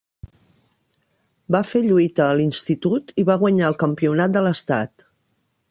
[1.55, 5.11] Va fer lluita a l'institut i va guanyar el campionat de l'estat.